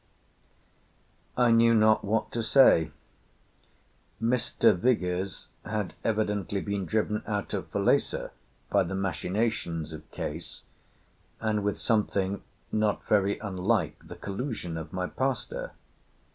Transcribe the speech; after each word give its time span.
"I 1.37 1.51
knew 1.51 1.75
not 1.75 2.03
what 2.03 2.31
to 2.31 2.41
say. 2.41 2.89
Mr. 4.19 4.75
Vigours 4.75 5.49
had 5.63 5.93
evidently 6.03 6.59
been 6.59 6.85
driven 6.87 7.21
out 7.27 7.53
of 7.53 7.69
Falesá 7.71 8.31
by 8.71 8.81
the 8.81 8.95
machinations 8.95 9.93
of 9.93 10.09
Case 10.09 10.63
and 11.39 11.63
with 11.63 11.79
something 11.79 12.41
not 12.71 13.05
very 13.05 13.37
unlike 13.37 14.07
the 14.07 14.15
collusion 14.15 14.75
of 14.75 14.91
my 14.91 15.05
pastor. 15.05 15.73